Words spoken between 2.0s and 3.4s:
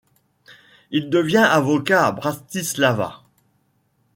à Bratislava.